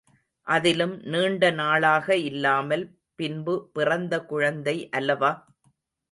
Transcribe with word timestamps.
அதிலும் 0.47 0.93
நீண்ட 1.05 1.51
நாளாக 1.51 2.15
இல்லாமல் 2.21 2.85
பின்பு 3.19 3.69
பிறந்த 3.73 4.23
குழந்தை 4.25 4.75
அல்லவா? 4.91 5.31